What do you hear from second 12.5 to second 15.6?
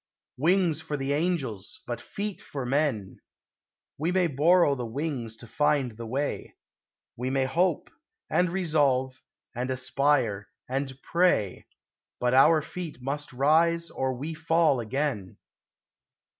feet must rise, or we fall again.